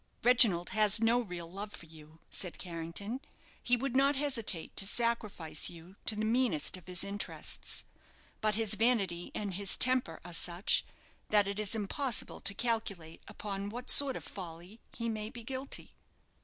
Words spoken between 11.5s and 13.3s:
is impossible to calculate